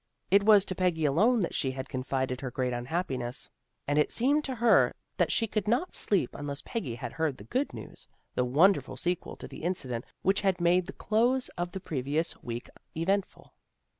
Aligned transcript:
It 0.31 0.41
was 0.41 0.65
to 0.65 0.73
Peggy 0.73 1.05
alone 1.05 1.41
that 1.41 1.53
she 1.53 1.69
had 1.69 1.87
confided 1.87 2.41
her 2.41 2.49
great 2.49 2.73
unhappiness, 2.73 3.51
and 3.87 3.99
it 3.99 4.11
seemed 4.11 4.43
to 4.45 4.55
her 4.55 4.95
that 5.17 5.31
she 5.31 5.45
could 5.45 5.67
not 5.67 5.93
sleep 5.93 6.31
unless 6.33 6.63
Peggy 6.63 6.95
had 6.95 7.13
heard 7.13 7.37
the 7.37 7.43
good 7.43 7.71
news, 7.71 8.07
the 8.33 8.43
wonderful 8.43 8.97
sequel 8.97 9.35
to 9.35 9.47
the 9.47 9.61
incident 9.61 10.05
which 10.23 10.41
had 10.41 10.59
made 10.59 10.87
the 10.87 10.93
close 10.93 11.49
of 11.49 11.71
the 11.71 11.79
pre 11.79 12.01
vious 12.01 12.35
week 12.43 12.67
eventful. 12.97 13.53